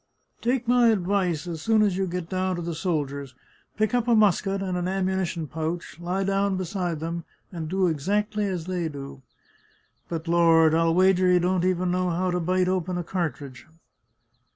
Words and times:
Take 0.41 0.67
my 0.67 0.87
advice, 0.87 1.45
as 1.45 1.61
soon 1.61 1.83
as 1.83 1.95
you 1.95 2.07
get 2.07 2.27
down 2.27 2.55
to 2.55 2.63
the 2.63 2.73
soldiers, 2.73 3.35
pick 3.77 3.93
up 3.93 4.07
a 4.07 4.15
musket 4.15 4.59
and 4.59 4.75
an 4.75 4.87
ammunition 4.87 5.45
pouch, 5.45 5.99
lie 5.99 6.23
down 6.23 6.57
beside 6.57 6.99
them, 6.99 7.23
and 7.51 7.69
do 7.69 7.85
exactly 7.85 8.47
as 8.47 8.65
they 8.65 8.89
do. 8.89 9.21
But, 10.09 10.27
Lord! 10.27 10.73
I'll 10.73 10.95
wager 10.95 11.31
you 11.31 11.39
don't 11.39 11.65
even 11.65 11.91
know 11.91 12.09
how 12.09 12.31
to 12.31 12.39
bite 12.39 12.67
open 12.67 12.97
a 12.97 13.03
cartridge 13.03 13.67